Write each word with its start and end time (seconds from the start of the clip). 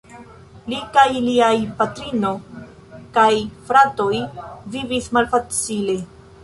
Li 0.71 0.77
kaj 0.95 1.03
liaj 1.25 1.51
patrino 1.81 2.33
kaj 3.19 3.29
fratoj 3.69 4.13
vivis 4.77 5.13
malfacile. 5.19 6.03